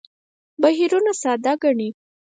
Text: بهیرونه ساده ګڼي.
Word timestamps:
بهیرونه 0.61 1.11
ساده 1.21 1.53
ګڼي. 1.63 1.89